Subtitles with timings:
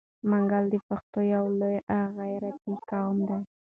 [0.29, 3.39] منګل د پښتنو یو لوی او غیرتي قوم دی.